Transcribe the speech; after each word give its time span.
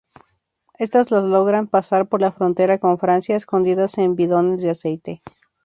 Estas 0.79 1.11
las 1.11 1.25
logran 1.25 1.67
pasar 1.67 2.07
por 2.09 2.21
la 2.21 2.31
frontera 2.31 2.79
con 2.79 2.97
Francia, 2.97 3.35
escondidas 3.35 3.99
en 3.99 4.15
bidones 4.15 4.63
de 4.63 4.71
aceite. 4.71 5.21